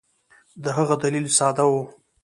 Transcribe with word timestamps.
د 0.63 0.65
هغه 0.77 0.95
دلیل 1.03 1.25
ساده 1.37 1.63
وو. 1.71 1.81